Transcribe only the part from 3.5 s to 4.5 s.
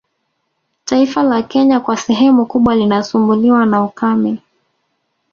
na ukame